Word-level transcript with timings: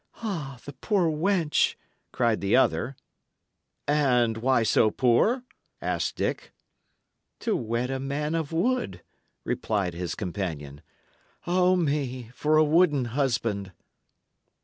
"Ah, 0.23 0.57
the 0.65 0.73
poor 0.73 1.11
wench!" 1.11 1.75
cried 2.11 2.41
the 2.41 2.55
other. 2.55 2.95
"And 3.87 4.37
why 4.37 4.63
so 4.63 4.89
poor?" 4.89 5.43
asked 5.79 6.15
Dick. 6.15 6.51
"To 7.41 7.55
wed 7.55 7.91
a 7.91 7.99
man 7.99 8.33
of 8.33 8.51
wood," 8.51 9.03
replied 9.43 9.93
his 9.93 10.15
companion. 10.15 10.81
"O 11.45 11.75
me, 11.75 12.31
for 12.33 12.57
a 12.57 12.63
wooden 12.63 13.05
husband!" 13.13 13.73